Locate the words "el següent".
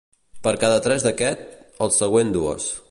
1.87-2.37